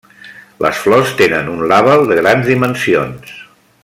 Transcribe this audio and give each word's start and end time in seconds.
Les 0.65 0.79
flors 0.85 1.11
tenen 1.19 1.51
un 1.57 1.61
label 1.73 2.09
de 2.13 2.17
grans 2.23 2.49
dimensions. 2.51 3.33